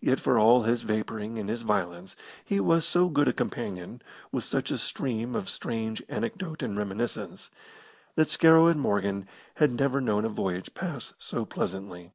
[0.00, 4.42] Yet for all his vapouring and his violence he was so good a companion, with
[4.42, 7.52] such a stream of strange anecdote and reminiscence,
[8.16, 9.28] that Scarrow and Morgan
[9.58, 12.10] had never known a voyage pass so pleasantly.